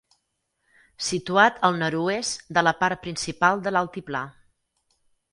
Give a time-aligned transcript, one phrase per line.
[1.07, 4.23] Situat al nord-oest de la part principal de l'altiplà.